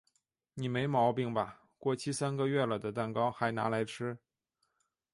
[0.55, 1.61] 你没毛病吧？
[1.77, 4.17] 过期三个月了的蛋糕嗨拿来吃？